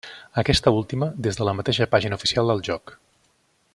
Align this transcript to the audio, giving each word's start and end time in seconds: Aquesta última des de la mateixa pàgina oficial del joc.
Aquesta 0.41 0.71
última 0.77 1.09
des 1.27 1.37
de 1.41 1.47
la 1.49 1.53
mateixa 1.59 1.87
pàgina 1.93 2.19
oficial 2.21 2.51
del 2.53 2.65
joc. 2.71 2.95